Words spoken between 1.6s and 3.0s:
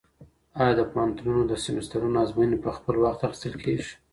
سمسټرونو ازموینې په خپل